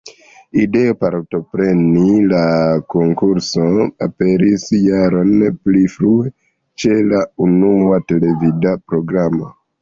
Ideo 0.59 0.93
partopreni 1.01 2.05
la 2.31 2.39
konkurson 2.93 3.75
aperis 4.05 4.65
jaron 4.87 5.29
pli 5.67 5.83
frue, 5.97 6.33
ĉe 6.85 6.97
la 7.13 7.21
unua 7.49 8.01
televida 8.15 8.75
programo. 8.91 9.53